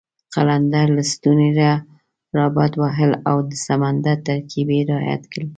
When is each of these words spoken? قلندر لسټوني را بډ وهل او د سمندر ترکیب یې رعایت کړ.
قلندر 0.33 0.87
لسټوني 0.97 1.49
را 2.37 2.45
بډ 2.55 2.71
وهل 2.81 3.11
او 3.29 3.37
د 3.49 3.51
سمندر 3.67 4.17
ترکیب 4.27 4.67
یې 4.75 4.81
رعایت 4.89 5.23
کړ. 5.31 5.43